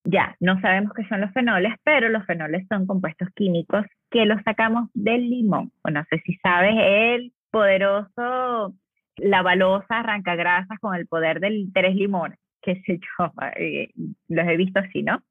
[0.05, 4.41] Ya, no sabemos qué son los fenoles, pero los fenoles son compuestos químicos que los
[4.43, 5.71] sacamos del limón.
[5.83, 8.75] O no sé si sabes el poderoso,
[9.17, 13.89] la balosa arranca con el poder del tres limones, qué sé yo, eh,
[14.27, 15.23] los he visto así, ¿no?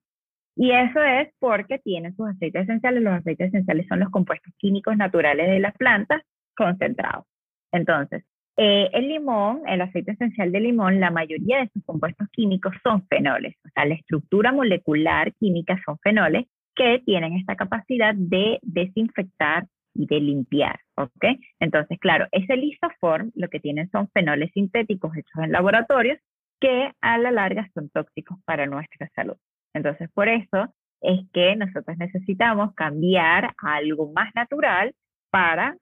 [0.56, 3.02] Y eso es porque tienen sus aceites esenciales.
[3.02, 6.22] Los aceites esenciales son los compuestos químicos naturales de las plantas
[6.56, 7.26] concentrados.
[7.72, 8.24] Entonces,
[8.56, 13.06] eh, el limón, el aceite esencial de limón, la mayoría de sus compuestos químicos son
[13.08, 19.66] fenoles, o sea, la estructura molecular química son fenoles que tienen esta capacidad de desinfectar
[19.94, 21.24] y de limpiar, ¿ok?
[21.60, 26.18] Entonces, claro, ese lisoform lo que tienen son fenoles sintéticos hechos en laboratorios
[26.60, 29.36] que a la larga son tóxicos para nuestra salud.
[29.72, 34.94] Entonces, por eso es que nosotros necesitamos cambiar a algo más natural
[35.30, 35.76] para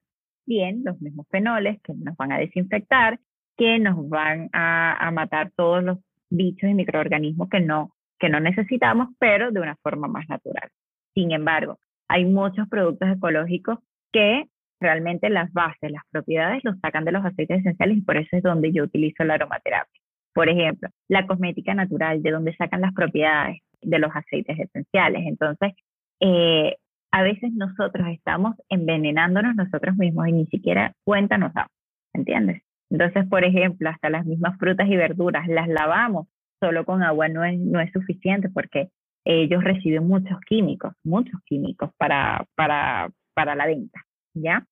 [0.47, 3.19] bien los mismos fenoles que nos van a desinfectar,
[3.57, 5.99] que nos van a, matar todos los
[6.31, 10.71] bichos y microorganismos que no, que no necesitamos, pero de una forma más natural.
[11.15, 11.79] Sin embargo,
[12.09, 13.79] hay muchos productos ecológicos
[14.13, 14.47] que
[14.81, 18.43] realmente las bases, las propiedades los sacan de los aceites esenciales y por eso es
[18.43, 20.01] donde yo utilizo la aromaterapia.
[20.35, 25.23] Por ejemplo, la cosmética natural, de donde sacan las propiedades de los aceites esenciales.
[25.27, 25.73] Entonces,
[26.21, 26.77] eh,
[27.13, 31.71] a veces nosotros estamos envenenándonos nosotros mismos y ni siquiera cuenta nos damos,
[32.15, 32.63] ¿entiendes?
[32.91, 36.27] Entonces, por ejemplo, hasta las mismas frutas y verduras las lavamos
[36.59, 38.89] solo con agua no es, no es suficiente porque
[39.25, 44.01] ellos reciben muchos químicos, muchos químicos para, para, para la venta,
[44.35, 44.67] ¿ya?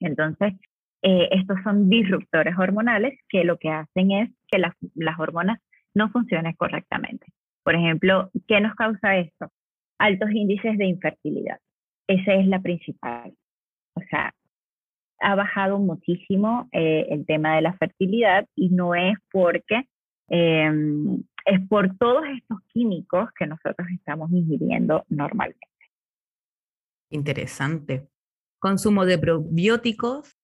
[0.00, 0.54] Entonces,
[1.02, 5.58] eh, estos son disruptores hormonales que lo que hacen es que las, las hormonas
[5.94, 7.26] no funcionen correctamente.
[7.64, 9.48] Por ejemplo, ¿qué nos causa esto?
[9.98, 11.58] Altos índices de infertilidad.
[12.08, 13.34] Esa es la principal.
[13.94, 14.34] O sea,
[15.20, 19.88] ha bajado muchísimo eh, el tema de la fertilidad y no es porque
[20.28, 25.66] em, es por todos estos químicos que nosotros estamos ingiriendo normalmente.
[27.10, 28.08] Interesante.
[28.58, 30.36] Consumo de probióticos,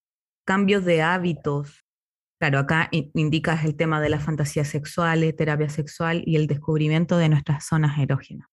[0.44, 1.84] cambios de hábitos.
[2.40, 7.28] Claro, acá indicas el tema de las fantasías sexuales, terapia sexual y el descubrimiento de
[7.28, 8.48] nuestras zonas erógenas.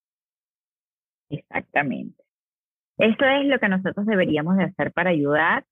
[1.30, 2.25] Exactamente.
[2.98, 5.64] Esto es lo que nosotros deberíamos de hacer para ayudar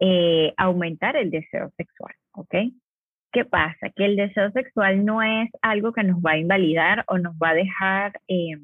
[0.00, 2.54] eh, a aumentar el deseo sexual, ¿ok?
[3.32, 3.90] ¿Qué pasa?
[3.94, 7.50] Que el deseo sexual no es algo que nos va a invalidar o nos va
[7.50, 8.58] a dejar de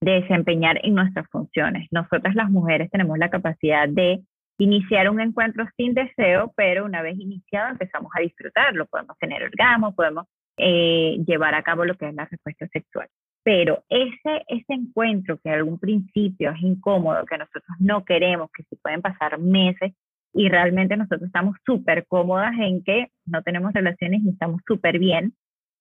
[0.00, 1.86] desempeñar en nuestras funciones.
[1.90, 4.22] Nosotras las mujeres tenemos la capacidad de
[4.58, 9.94] iniciar un encuentro sin deseo, pero una vez iniciado empezamos a disfrutarlo, podemos tener orgasmo,
[9.94, 13.08] podemos eh, llevar a cabo lo que es la respuesta sexual.
[13.42, 18.64] Pero ese, ese encuentro que en algún principio es incómodo, que nosotros no queremos, que
[18.64, 19.92] se pueden pasar meses
[20.32, 25.32] y realmente nosotros estamos súper cómodas en que no tenemos relaciones y estamos súper bien,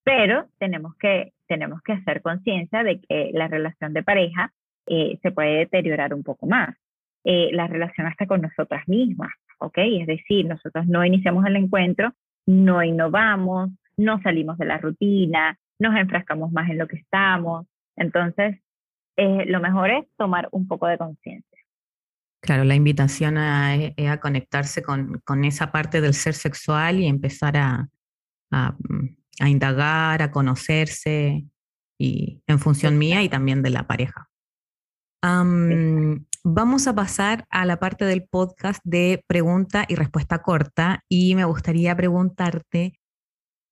[0.04, 4.52] pero tenemos que, tenemos que hacer conciencia de que la relación de pareja
[4.88, 6.76] eh, se puede deteriorar un poco más.
[7.26, 9.78] Eh, la relación hasta con nosotras mismas, ¿ok?
[9.78, 12.14] Es decir, nosotros no iniciamos el encuentro,
[12.46, 17.66] no innovamos, no salimos de la rutina, nos enfrascamos más en lo que estamos.
[17.96, 18.60] Entonces,
[19.18, 21.60] eh, lo mejor es tomar un poco de conciencia.
[22.42, 27.08] Claro, la invitación a, eh, a conectarse con, con, esa parte del ser sexual y
[27.08, 27.90] empezar a,
[28.52, 28.78] a,
[29.40, 31.46] a indagar, a conocerse
[32.00, 34.30] y en función mía y también de la pareja.
[35.22, 41.44] vamos a pasar a la parte del podcast de pregunta y respuesta corta y me
[41.44, 43.00] gustaría preguntarte,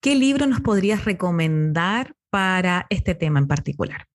[0.02, 4.06] ¿qué libro nos podrías recomendar para este tema en particular?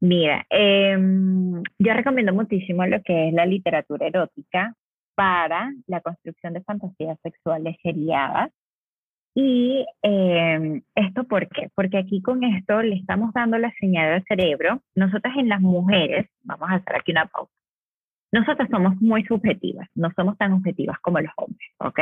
[0.00, 4.74] Mira, em, yo recomiendo muchísimo lo que es la literatura erótica
[5.14, 8.50] para la construcción de fantasías sexuales seriadas.
[9.34, 11.70] Y em, esto por qué?
[11.74, 14.82] Porque aquí con esto le estamos dando la señal al cerebro.
[14.94, 17.52] Nosotras en las mujeres, vamos a hacer aquí una pausa,
[18.32, 22.00] nosotras somos muy subjetivas, no somos tan objetivas como los hombres, ¿ok?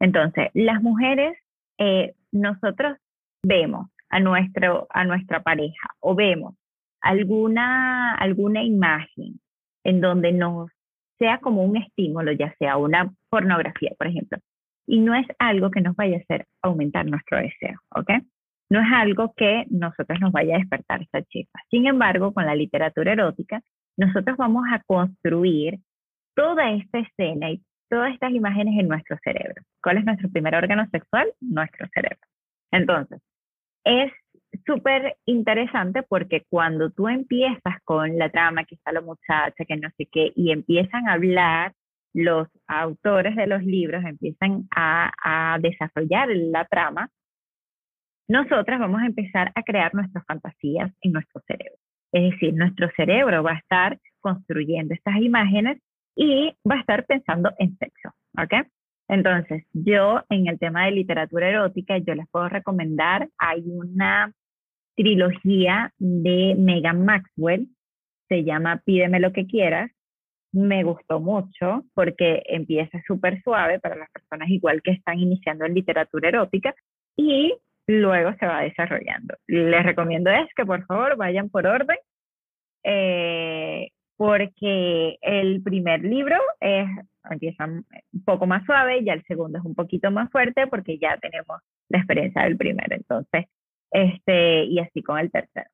[0.00, 1.36] Entonces, las mujeres,
[1.78, 2.96] eh, nosotros
[3.42, 6.54] vemos a, nuestro, a nuestra pareja o vemos
[7.00, 9.40] alguna, alguna imagen
[9.84, 10.70] en donde nos
[11.18, 14.38] sea como un estímulo, ya sea una pornografía, por ejemplo,
[14.86, 18.10] y no es algo que nos vaya a hacer aumentar nuestro deseo, ¿ok?
[18.68, 21.60] No es algo que nosotros nos vaya a despertar esta chispa.
[21.70, 23.62] Sin embargo, con la literatura erótica,
[23.96, 25.78] nosotros vamos a construir
[26.34, 29.62] toda esta escena y todas estas imágenes en nuestro cerebro.
[29.86, 31.32] ¿Cuál es nuestro primer órgano sexual?
[31.40, 32.18] Nuestro cerebro.
[32.72, 33.22] Entonces,
[33.84, 34.10] es
[34.66, 39.88] súper interesante porque cuando tú empiezas con la trama, que está la muchacha, que no
[39.96, 41.72] sé qué, y empiezan a hablar,
[42.12, 47.08] los autores de los libros empiezan a, a desarrollar la trama,
[48.26, 51.78] nosotras vamos a empezar a crear nuestras fantasías en nuestro cerebro.
[52.10, 55.78] Es decir, nuestro cerebro va a estar construyendo estas imágenes
[56.16, 58.66] y va a estar pensando en sexo, ¿ok?
[59.08, 64.32] Entonces, yo en el tema de literatura erótica, yo les puedo recomendar, hay una
[64.96, 67.68] trilogía de Megan Maxwell,
[68.28, 69.90] se llama Pídeme lo que quieras.
[70.52, 75.74] Me gustó mucho porque empieza súper suave para las personas igual que están iniciando en
[75.74, 76.74] literatura erótica
[77.16, 77.54] y
[77.86, 79.36] luego se va desarrollando.
[79.46, 81.98] Les recomiendo es que por favor vayan por orden,
[82.84, 86.88] eh, porque el primer libro es,
[87.30, 87.84] empieza un
[88.24, 91.98] poco más suave, y el segundo es un poquito más fuerte porque ya tenemos la
[91.98, 92.94] experiencia del primero.
[92.94, 93.46] Entonces,
[93.90, 95.70] este, y así con el tercero.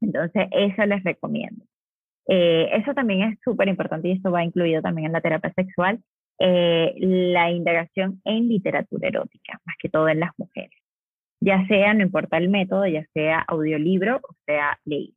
[0.00, 1.64] Entonces, eso les recomiendo.
[2.28, 6.00] Eh, eso también es súper importante y esto va incluido también en la terapia sexual,
[6.38, 10.78] eh, la indagación en literatura erótica, más que todo en las mujeres.
[11.40, 15.16] Ya sea, no importa el método, ya sea audiolibro o sea leído.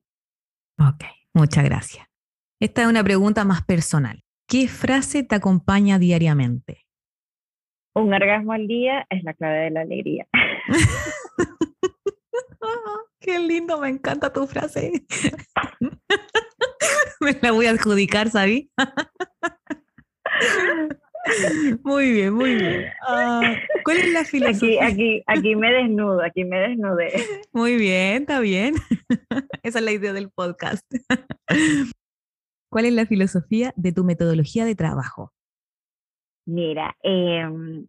[0.80, 2.13] Ok, muchas gracias.
[2.60, 4.24] Esta es una pregunta más personal.
[4.48, 6.86] ¿Qué frase te acompaña diariamente?
[7.96, 10.28] Un orgasmo al día es la clave de la alegría.
[13.20, 15.06] Qué lindo, me encanta tu frase.
[17.22, 18.70] me la voy a adjudicar, ¿sabí?
[21.84, 22.88] Muy bien, muy bien.
[23.08, 24.86] Ah, ¿Cuál es la filosofía?
[24.86, 27.14] Aquí, aquí, aquí me desnudo, aquí me desnudé.
[27.54, 28.76] Muy bien, está bien.
[29.64, 30.84] Esa es la idea del podcast.
[32.74, 35.32] ¿Cuál es la filosofía de tu metodología de trabajo?
[36.48, 37.86] Mira, em,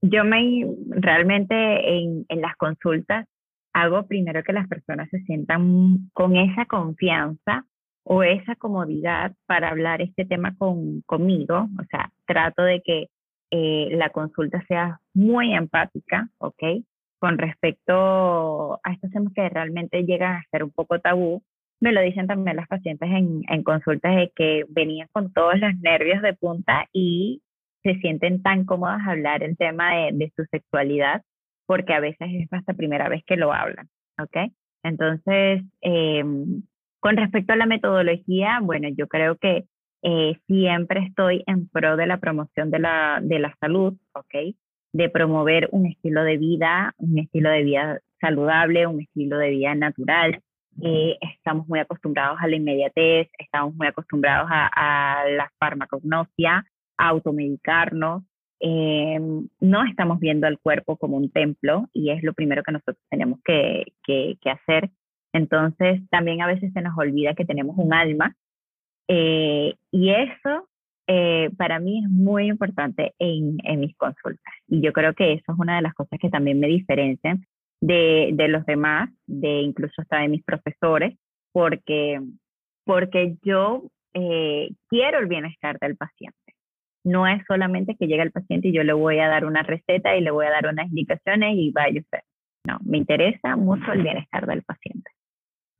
[0.00, 1.54] yo me realmente
[1.98, 3.26] en, las consultas
[3.74, 7.66] hago primero que las personas se sientan con esa confianza
[8.02, 11.68] o esa comodidad para hablar este tema con, conmigo.
[11.78, 13.08] O sea, trato de que
[13.50, 16.62] eh, la consulta sea muy empática, ¿ok?
[17.18, 21.42] Con respecto a estos temas que realmente llegan a ser un poco tabú,
[21.80, 25.76] me lo dicen también las pacientes en, en consultas de que venían con todos los
[25.80, 27.42] nervios de punta y
[27.82, 31.22] se sienten tan cómodas a hablar el tema de, de su sexualidad
[31.66, 33.88] porque a veces es hasta primera vez que lo hablan,
[34.20, 34.52] ¿ok?
[34.82, 36.62] Entonces, em,
[37.00, 39.64] con respecto a la metodología, bueno, yo creo que
[40.02, 44.54] eh, siempre estoy en pro de la promoción de la, de la salud, ¿ok?
[44.92, 49.74] De promover un estilo de vida, un estilo de vida saludable, un estilo de vida
[49.74, 50.40] natural.
[50.82, 56.64] Eh, estamos muy acostumbrados a la inmediatez, estamos muy acostumbrados a, a la farmacognosia,
[56.96, 58.24] a automedicarnos,
[58.66, 59.20] eh,
[59.60, 63.38] no estamos viendo al cuerpo como un templo y es lo primero que nosotros tenemos
[63.44, 64.90] que, que, hacer.
[65.34, 68.34] Entonces, también a veces se nos olvida que tenemos un alma
[69.06, 70.68] eh, y eso
[71.06, 74.54] eh, para mí es muy importante en, en, mis consultas.
[74.66, 77.44] Y yo creo que eso es una de las cosas que también me diferencian
[77.80, 81.16] de, de los demás, de incluso hasta de mis profesores,
[81.52, 82.20] porque,
[82.84, 86.44] porque yo quiero el bienestar del paciente
[87.04, 90.16] no es solamente que llegue el paciente y yo le voy a dar una receta
[90.16, 92.20] y le voy a dar unas indicaciones y vaya usted.
[92.66, 95.10] no, me interesa mucho el bienestar del paciente.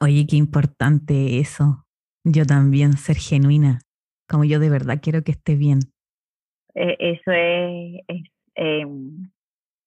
[0.00, 1.86] Oye, qué importante eso.
[2.24, 3.80] Yo también, ser genuina,
[4.28, 5.80] como yo de verdad quiero que esté bien.
[6.74, 8.02] Eh, eso es,
[8.54, 9.30] em,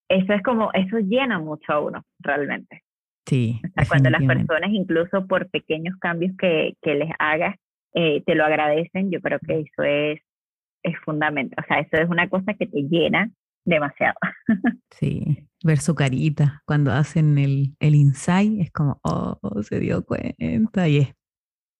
[0.09, 2.83] eso es como, eso llena mucho a uno, realmente.
[3.27, 3.59] Sí.
[3.89, 7.55] cuando las personas, incluso por pequeños cambios que, que les hagas,
[7.93, 10.21] eh, te lo agradecen, yo creo que eso es,
[10.83, 11.61] es fundamental.
[11.61, 13.29] O sea, eso es una cosa que te llena
[13.65, 14.15] demasiado.
[14.89, 20.87] Sí, ver su carita cuando hacen el, el insight es como, oh, se dio cuenta
[20.87, 21.13] y es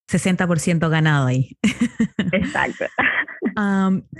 [0.08, 1.56] 60% ganado ahí.
[2.32, 2.84] Exacto.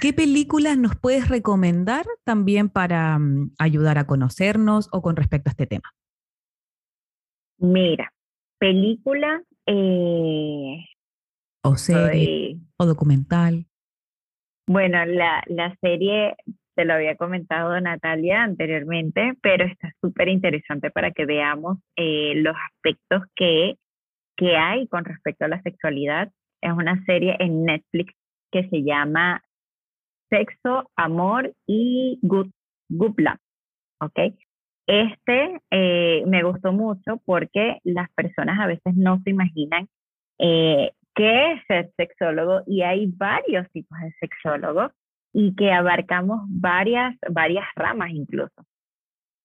[0.01, 5.53] ¿Qué películas nos puedes recomendar también para mm, ayudar a conocernos o con respecto a
[5.53, 5.93] este tema?
[7.59, 8.13] Mira,
[8.59, 10.85] película eh,
[11.63, 13.67] o serie o documental.
[14.67, 16.35] Bueno, la, la serie
[16.75, 22.57] te lo había comentado Natalia anteriormente, pero está súper interesante para que veamos eh, los
[22.73, 23.77] aspectos que,
[24.37, 26.31] que hay con respecto a la sexualidad.
[26.61, 28.15] Es una serie en Netflix
[28.51, 29.43] que se llama
[30.31, 32.51] Sexo, Amor y Good,
[32.89, 33.17] Good.
[34.01, 34.19] ¿Ok?
[34.87, 39.87] Este eh, me gustó mucho porque las personas a veces no se imaginan
[40.39, 44.93] eh, qué es ser sexólogo y hay varios tipos de sexólogos
[45.33, 48.65] y que abarcamos varias, varias ramas incluso.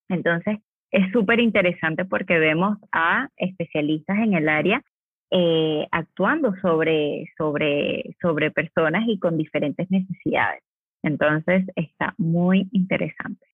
[0.07, 0.59] Entonces,
[0.91, 4.81] es súper interesante porque vemos a especialistas en el área
[5.35, 10.61] eh, actuando sobre, sobre, sobre personas y con diferentes necesidades.
[11.01, 13.47] Entonces, está muy interesante.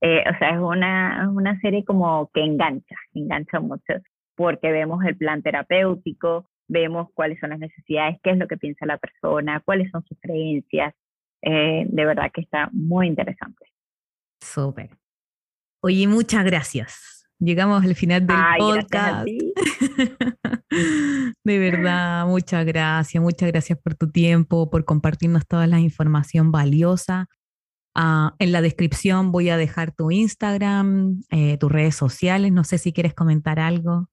[0.00, 3.94] Eh, o sea, es una, una serie como que engancha, engancha mucho,
[4.36, 8.86] porque vemos el plan terapéutico, vemos cuáles son las necesidades, qué es lo que piensa
[8.86, 10.94] la persona, cuáles son sus creencias.
[11.42, 13.66] Eh, de verdad que está muy interesante.
[14.40, 14.90] Súper.
[15.80, 17.13] Oye, muchas gracias.
[17.40, 19.26] Llegamos al final del podcast.
[21.44, 27.26] de verdad, muchas gracias, muchas gracias por tu tiempo, por compartirnos toda la información valiosa.
[27.96, 32.52] Ah, en la descripción voy a dejar tu Instagram, eh, tus redes sociales.
[32.52, 34.08] No sé si quieres comentar algo.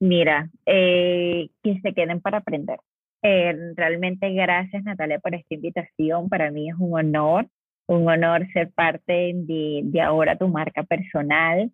[0.00, 2.78] Mira, eh, que se queden para aprender.
[3.22, 6.28] Eh, realmente gracias Natalia por esta invitación.
[6.28, 7.48] Para mí es un honor,
[7.86, 11.70] un honor ser parte de, de ahora tu marca personal.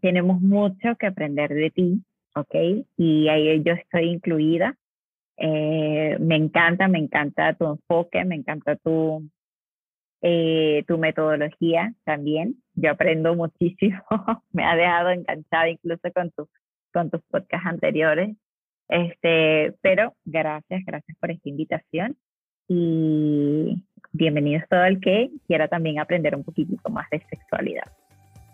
[0.00, 2.02] Tenemos mucho que aprender de ti,
[2.34, 2.86] ¿ok?
[2.96, 4.76] Y ahí yo estoy incluida.
[5.38, 9.28] me encanta, me encanta tu enfoque, me encanta tu,
[10.22, 12.56] eh, tu metodología también.
[12.74, 14.02] Yo aprendo muchísimo,
[14.52, 16.48] me ha dejado enganchada incluso con, tu,
[16.92, 18.36] con tus podcasts anteriores.
[18.88, 22.16] Este, pero gracias, gracias por esta invitación
[22.68, 27.84] y bienvenidos todo el que quiera también aprender un poquitito más de sexualidad.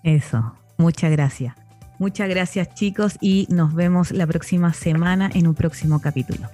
[0.05, 1.55] Eso, muchas gracias.
[1.98, 6.48] Muchas gracias chicos y nos vemos la próxima semana en un próximo capítulo.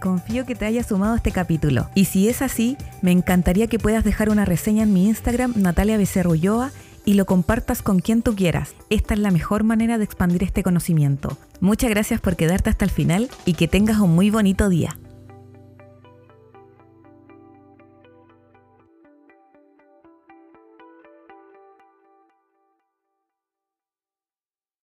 [0.00, 1.88] Confío que te haya sumado este capítulo.
[1.94, 5.96] Y si es así, me encantaría que puedas dejar una reseña en mi Instagram, Natalia
[5.96, 6.34] Becerro
[7.04, 8.74] y lo compartas con quien tú quieras.
[8.90, 11.38] Esta es la mejor manera de expandir este conocimiento.
[11.60, 14.96] Muchas gracias por quedarte hasta el final y que tengas un muy bonito día.